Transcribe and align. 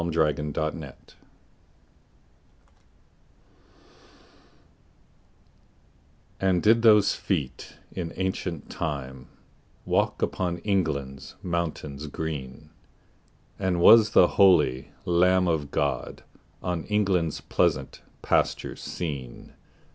Y 0.03 0.09
Z 0.09 0.13
Jerusalem 0.15 0.93
AND 6.39 6.63
did 6.63 6.81
those 6.81 7.13
feet 7.13 7.75
in 7.91 8.11
ancient 8.15 8.71
time 8.71 9.27
Walk 9.85 10.23
upon 10.23 10.57
England's 10.63 11.35
mountains 11.43 12.07
green? 12.07 12.71
And 13.59 13.79
was 13.79 14.09
the 14.13 14.27
holy 14.41 14.89
Lamb 15.05 15.47
of 15.47 15.69
God 15.69 16.23
On 16.63 16.83
England's 16.85 17.39
pleasant 17.41 18.01
pastures 18.23 18.81
seen? 18.81 19.53